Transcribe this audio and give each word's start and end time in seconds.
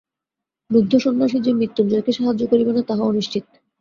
লুব্ধ 0.69 0.91
সন্ন্যাসী 0.97 1.37
যে 1.39 1.51
মৃত্যুঞ্জয়কে 1.53 2.11
সাহায্য 2.11 2.41
করিবে 2.51 2.71
না 2.73 2.81
তাহাও 2.89 3.11
নিশ্চিত। 3.11 3.43